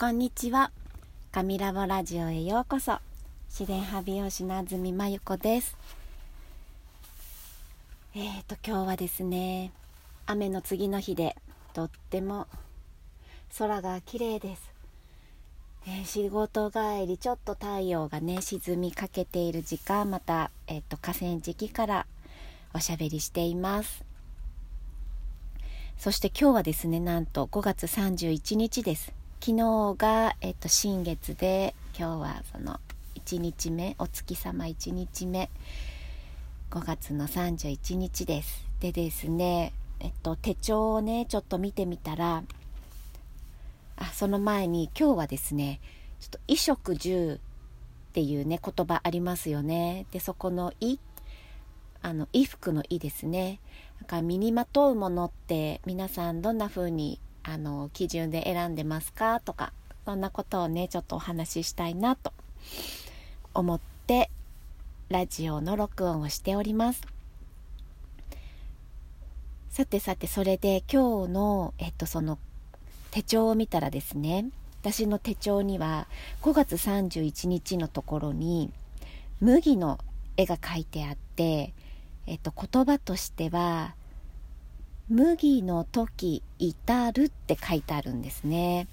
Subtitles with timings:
[0.00, 0.70] こんにちは。
[1.32, 3.00] 神ラボラジオへようこそ。
[3.48, 5.76] 自然派美容師の安住真由子です。
[8.14, 9.72] えーと、今日はですね、
[10.24, 11.34] 雨の次の日で、
[11.72, 12.46] とっても
[13.58, 14.70] 空が綺麗です。
[15.88, 22.06] えー、仕事帰り、ちょっと太陽がね、沈みかけている時間、また、えっ、ー、と、河川敷から
[22.72, 24.04] おしゃべりしています。
[25.98, 29.17] そして今日はですね、なんと5月31日です。
[29.40, 32.80] 昨日が、えっと、新月で今日はその
[33.24, 35.48] 1日目お月様1日目
[36.70, 38.66] 5月の31日です。
[38.80, 42.42] でですねえっと手帳をねちょっと見てみたら
[43.96, 45.80] あその前に今日はですね
[46.20, 50.06] ちょっと衣食住っていうね言葉ありますよね。
[50.10, 50.98] でそこの「い」
[52.02, 53.60] あの衣服の「い」ですね。
[54.00, 59.40] だか身にまとうものって皆さんどんな風にあの基準で選んでますか？
[59.40, 59.72] とか
[60.04, 62.32] そんなことをねちょっとお話ししたいなと
[63.54, 64.30] 思って
[65.08, 67.02] ラジオの録音をしております。
[69.70, 72.38] さてさてそれで今日のえっとその
[73.10, 74.46] 手帳を見たらですね
[74.80, 76.08] 私の手帳には
[76.42, 78.72] 5月31日のところに
[79.40, 79.98] 麦の
[80.36, 81.74] 絵が描いてあって、
[82.26, 83.94] えっと、言葉としては
[85.10, 88.88] 麦の時至るって書いてあるんですね。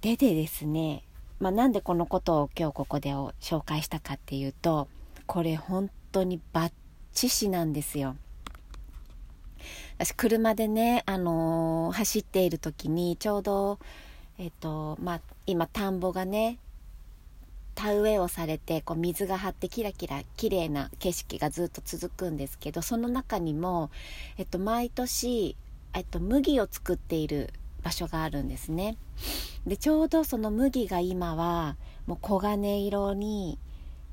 [0.00, 1.02] ででですね、
[1.40, 4.88] まあ、なんでこのことを今日ここで紹介したかっていうと
[5.26, 6.72] これ本当にバッ
[7.12, 8.16] チシなんですよ。
[9.98, 13.78] 私車でね、あのー、走っている時にちょうど、
[14.38, 16.58] えっとまあ、今田んぼがね
[17.74, 23.90] 田植えをされてこう水が張ってキラキラ綺麗な景色がずっと続くんですけどその中にも、
[24.36, 25.56] えっと、毎年、
[25.94, 27.50] えっと、麦を作っている
[27.82, 28.96] 場所があるんですね。
[29.66, 33.58] でちょうどその麦が今はもう黄金色に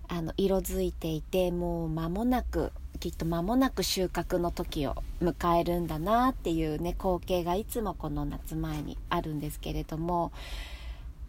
[0.07, 10.31] あの色づいていてもう間もなくきっと間もなく収穫の時を迎えるんだなっていうね光景がいつもこの夏前にあるんですけれども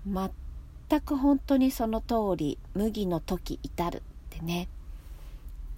[0.06, 0.31] 全
[0.91, 4.67] 全く本当にその通り麦の時至るってね。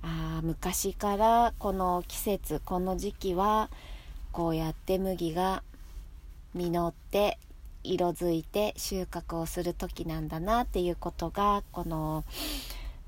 [0.00, 3.68] あ昔からこの季節この時期は
[4.32, 5.62] こうやって麦が
[6.54, 7.38] 実って
[7.84, 12.24] 色づいて収穫をする時なんだなっていうことがこの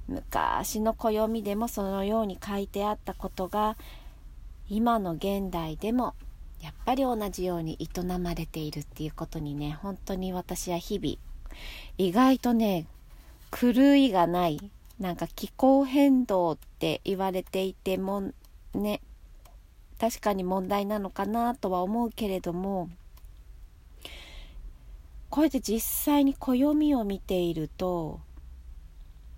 [0.06, 3.76] 昔の暦でもそのように書いてあったことが
[4.68, 6.14] 今の現代でも
[6.60, 11.33] やっぱり同じように営まれているっていうことにね本当に私は日々
[11.98, 12.86] 意外とね
[13.50, 18.32] 狂いがないなんか気候変動って言われていても
[18.74, 19.00] ね
[19.98, 22.90] 確かに問題なのかなとは思うけれども
[25.30, 28.20] こうやって実際に暦を見ていると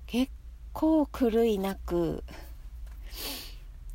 [0.07, 0.31] 結
[0.73, 2.23] 構狂いなく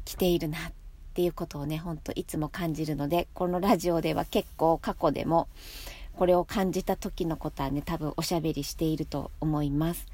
[0.06, 0.72] 来ているなっ
[1.14, 5.48] ていうことをねほんといつも感じるのでこのラジオでは結構過去でも
[6.16, 10.06] これを感じた時のことはね多分おしゃべりしていると思います。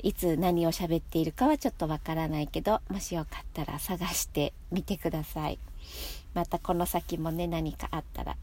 [0.00, 5.58] いつ何を喋っているかはちょっとわからないけどもしよかったら探してみてください。
[6.34, 8.36] またこの先もね何かあったら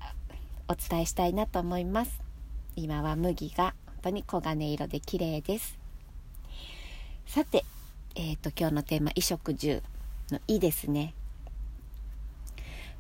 [0.67, 2.21] お伝えしたいなと思います。
[2.75, 5.77] 今は麦が本当に黄金色で綺麗です。
[7.25, 7.63] さて
[8.15, 9.81] えっ、ー、と今日のテーマ衣食住
[10.31, 11.13] の「い」ですね。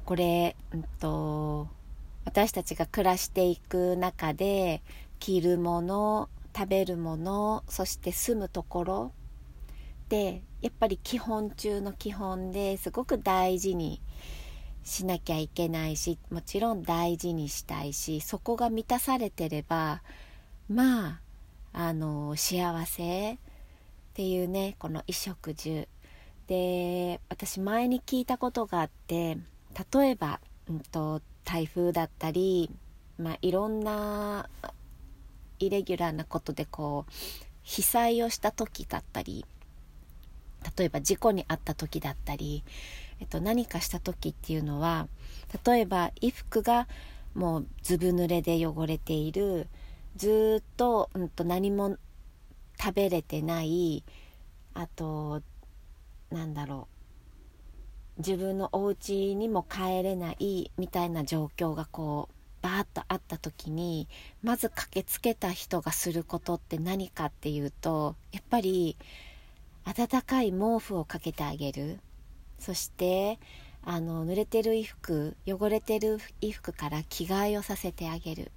[0.05, 1.67] これうんと
[2.25, 4.81] 私たちが暮らしていく中で
[5.19, 9.11] 着るもの食べるものそして住むところ
[10.05, 14.01] ってやっぱり基本中の基本ですごく大事に
[14.83, 20.01] しなきゃいけないしもちろん大事にしたいしそこが満たされてれば
[20.69, 21.19] まあ
[21.73, 23.37] あの幸せっ
[24.13, 25.87] ていうねこの衣食住。
[26.47, 29.37] で私前に聞いたことがあって
[29.93, 32.69] 例えば、うんと台風だったり、
[33.17, 34.49] まあ、いろんな
[35.59, 37.11] イレギュラーなことでこう
[37.63, 39.45] 被災をした時だったり
[40.77, 42.63] 例えば事故に遭った時だったり、
[43.19, 45.07] えっと、何かした時っていうのは
[45.65, 46.87] 例えば衣服が
[47.33, 49.67] もうずぶ濡れで汚れている
[50.15, 51.97] ずっと,、うん、と何も
[52.81, 54.03] 食べれてない
[54.73, 55.41] あと
[56.31, 56.94] なんだろう
[58.17, 64.07] 自分のお家にも帰れないみたいな状況がこうバーッとあった時に
[64.41, 68.97] まず駆けつけた人がすることって何かっていうとやっぱり
[69.83, 71.99] 温かい毛布をかけてあげる。
[72.57, 73.39] そして
[73.83, 78.51] あの濡れてる衣服汚れてる衣服から着替えをさせてあげる。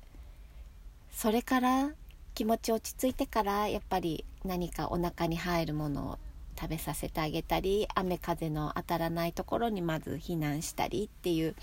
[1.11, 1.91] それから
[2.35, 6.19] 気持ち落ち着いてからやっぱり何かお腹に入るものを
[6.59, 11.55] 食べさせてあげたり雨風の当たらないところにまず避難したりっていう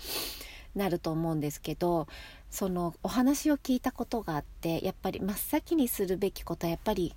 [0.74, 2.06] なると思うんですけど
[2.50, 7.14] そのお話を聞いたことがあってやっぱり真っ先にするべきことはやっぱり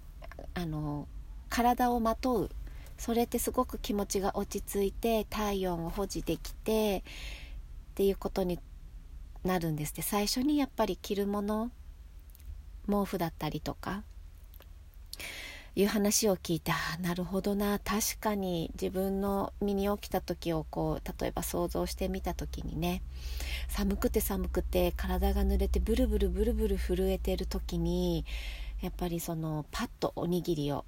[0.54, 1.08] あの
[1.50, 2.50] 体をまとう。
[2.98, 6.98] それってすごく気持ちが落ち着いて体温を保持できて
[7.92, 8.60] っていうことに
[9.46, 9.94] なるんです。
[9.94, 11.72] って最初にやっぱり着るもの
[12.88, 14.04] 毛布だったりとか
[15.76, 17.80] いう話を聞いてあなるほどな。
[17.80, 23.02] 確かに自分の身に起きた時をこう例えば想像してみた時にね
[23.68, 28.26] 寒くて寒くて体が濡れてブルブルブルブル震えてる時に
[28.82, 30.86] やっぱりそのパッとおにぎりを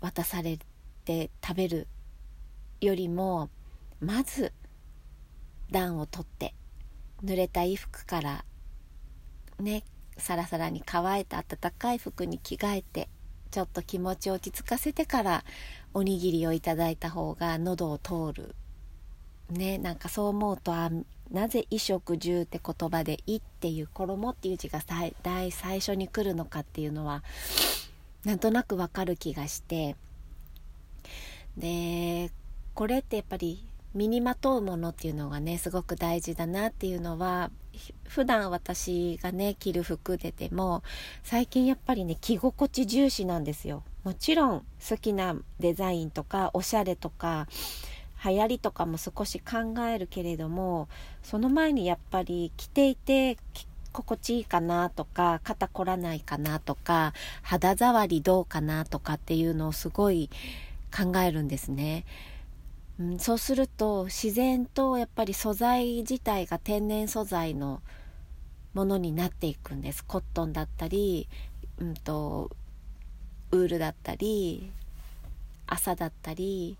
[0.00, 0.58] 渡され
[1.04, 1.86] て食べる
[2.80, 3.50] よりも
[4.00, 4.52] まず
[5.70, 6.54] 暖を取って
[7.24, 8.44] 濡れた衣服から
[9.58, 9.84] ね
[10.16, 13.08] サラサラに乾いた暖かい服に着替えて
[13.50, 15.44] ちょっと気持ちを落ち着かせてから
[15.92, 18.54] おにぎりをいただいた方が喉を通る。
[19.50, 20.90] ねなんかそう思うとあ
[21.30, 24.80] なぜ衣食住って言葉で「い」っていう「衣」っていう字が
[25.22, 27.24] 大最初に来るのかっていうのは
[28.24, 29.96] なんとなくわかる気がして。
[31.56, 32.30] で
[32.74, 37.50] これってやっぱり身にまとうものっていうのがねすごく大事だなっていうのは
[38.08, 40.82] 普段私がね着る服ででも
[41.22, 47.46] 最近やっぱりね着心地重視なんですよもちろん好きなデザインとかおしゃれとか
[48.24, 50.88] 流行りとかも少し考えるけれども
[51.22, 53.38] その前にやっぱり着ていて
[53.92, 57.12] 心地いいかなとか肩凝らないかなとか
[57.42, 60.30] 肌触りどうかなとかっていうのをすごい
[60.96, 62.04] 考えるんですね。
[63.00, 67.80] うん、そうすると自然とやっぱり素材自体が天然素材の
[68.74, 70.04] ものになっていくんです。
[70.04, 71.26] コットンだったり、
[71.78, 72.50] うんと、
[73.52, 74.70] ウールだったり
[75.66, 76.76] 麻だったり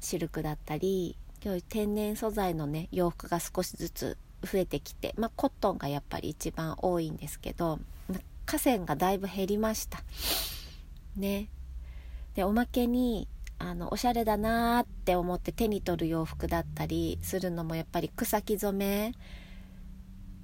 [0.00, 7.78] シルクだったり今日天然素材のね洋服が少しずつ増えてきて、まあ、コットンがやっぱり一番多いんですけど
[8.46, 10.02] 河川がだいぶ減りました。
[11.16, 11.48] ね。
[12.34, 19.12] でおまけにあのおしゃれだなって思って手に取る洋服だったりするのもやっぱり草木染め。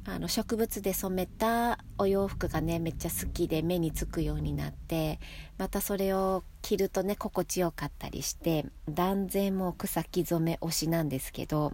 [0.04, 5.20] あの植物で染めたお洋服がねめっちゃ好きで目につくようになって
[5.58, 11.72] またそれを着るとね心地よかったりして断然もう草木染め推しなんですけど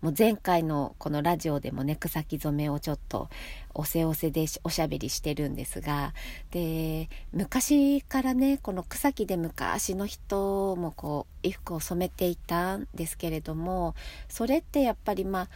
[0.00, 3.28] もう前回のこのラジオでもね草木染めをちょっと
[3.74, 6.14] おせおせでおしゃべりしてるんですが
[6.50, 13.94] で昔からねこの草木で昔の人もこう衣服を染めていたんですけれども
[14.28, 15.48] それってやっぱりまあ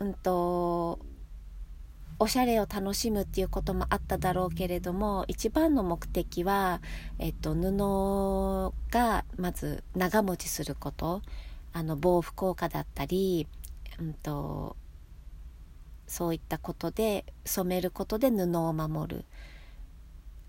[0.00, 0.98] うんと
[2.22, 6.82] おしゃれを楽しむっていうこともあっただろうけれども一番の目的は、
[7.18, 11.22] えっと、布がまず長持ちすること。
[11.72, 13.46] あの防腐効果だったり、
[13.98, 14.76] うんと、
[16.06, 19.24] そういったことで染めることで布を守る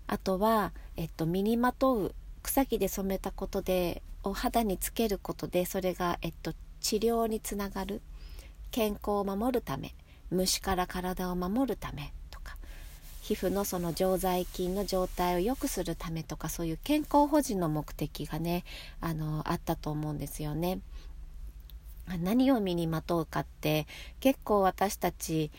[0.08, 8.02] あとは、えっと、身にまとう草木で染めたことでお肌につけることでそれが、えっと、治療につながる
[8.70, 9.94] 健康を守るため
[10.30, 12.56] 虫から体を守るためとか
[13.22, 18.64] 皮膚のその常在菌の状態を良くするためとかそういう健康保持の目的がね
[19.00, 20.80] あのあったと思うんですよね。
[22.18, 23.86] 何を身にまとうかって
[24.20, 25.50] 結構私たち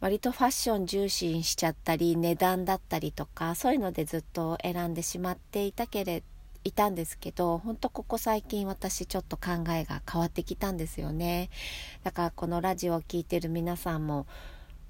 [0.00, 6.22] 割とファッション重視しちゃったり値段だったりとかそういうのでずっと選んでしまっていたけれ
[6.64, 11.50] いたんですけど本当ここ最近私ちょっと考えが変わってきたんですよね。
[12.02, 14.26] だからこのラジオを聴いてる皆さんも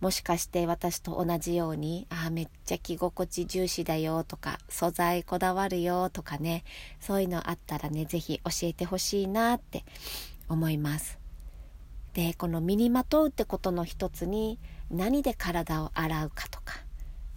[0.00, 6.62] もしかして私と同じようにああめっちゃ着心地重視だよとか素材こだわるよとかね
[7.00, 9.84] そういうのあったらね是非教えてほしいなって
[10.48, 11.18] 思います。
[12.12, 14.58] でこの身にまとうってことの一つに
[14.90, 16.76] 何で体を洗うかとか、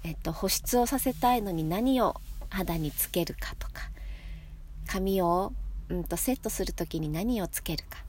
[0.04, 2.16] えっと、保湿をさせたいのに何を
[2.50, 3.90] 肌につけるかとか
[4.86, 5.54] 髪を、
[5.90, 8.04] うんと、セットする時に何をつけるか。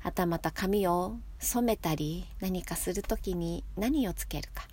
[0.00, 4.66] はたまた髪を染めたり何かする時に何をつけるか。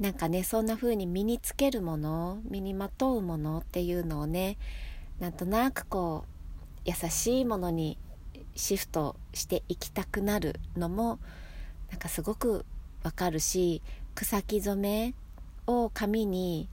[0.00, 4.56] なんかねそんな風に身につけるもの身にまとうものっていうのをね
[5.20, 6.41] なんとなくこう
[6.84, 7.98] 優しいものに
[8.54, 11.18] シフトしていきたくなるのも
[11.90, 12.64] なんかすごく
[13.02, 13.82] わかるし
[14.14, 15.14] 草木染め
[15.66, 16.68] を紙に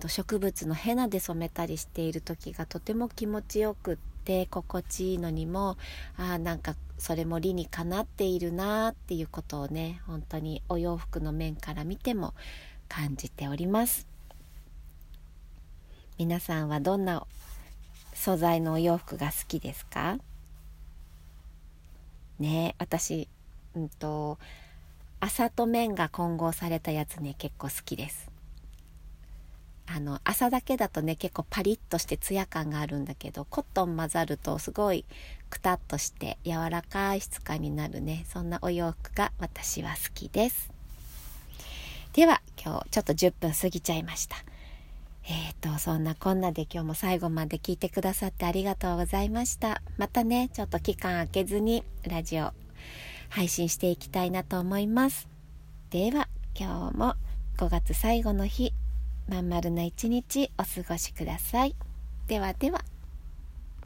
[0.00, 5.76] と植物のヘナで染めたりしている時がとても気持ちよくって心地いいのにも
[6.16, 12.34] あなんかそれも理にかなっているなっていうことをね本当にお洋服の面から見ても
[12.88, 14.06] 感じております。
[16.18, 17.26] 皆さんはどんな
[18.16, 20.18] 素材のお洋服が好きですか？
[22.40, 23.28] ね私
[23.74, 24.38] うんと
[25.20, 28.30] 麻と綿が混合されたやつね結構好きです。
[29.88, 35.04] あの朝だけだとね結構パリッとしてツヤ感があるんだけどコットン混ざるとすごい
[35.48, 40.72] くたっとして柔らかい質感になるねそんなお洋服が私は好きです。
[42.14, 44.36] では今日ちょっと10分過ぎちゃいました。
[45.28, 52.52] えーとそんなこんなで今日も最後まで聞いてくださってありがとうございましたまたねちょっと期間空けずにラジオ
[53.28, 55.28] 配信していきたいなと思います
[55.90, 56.28] では
[56.58, 57.14] 今日も
[57.58, 58.72] 5月最後の日
[59.28, 61.74] まん丸な一日お過ごしください。
[62.28, 62.95] ではでは。